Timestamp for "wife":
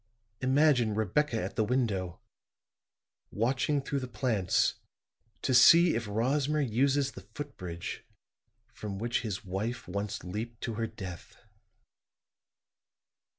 9.45-9.87